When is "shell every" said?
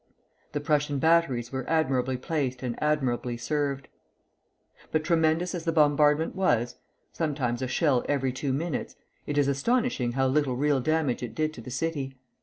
7.67-8.31